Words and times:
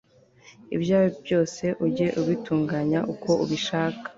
ibyawe 0.75 1.07
byose 1.23 1.65
ujye 1.85 2.07
ubitunganya 2.21 2.99
uko 3.13 3.31
ubishaka 3.43 4.07